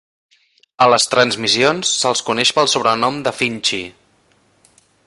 [0.85, 3.83] A les transmissions se'l coneix pel sobrenom de "Finchy".